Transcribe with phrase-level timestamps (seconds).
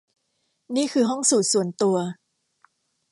[0.75, 1.97] นี่คือห้องสูทส่วนตัว